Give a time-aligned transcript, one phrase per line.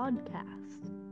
[0.00, 1.09] podcast.